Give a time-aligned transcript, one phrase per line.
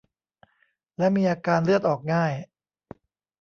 [0.97, 2.31] และมีอาการเลือดออกง่าย